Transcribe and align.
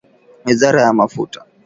Wizara 0.45 0.81
ya 0.81 0.93
Mafuta. 0.93 1.39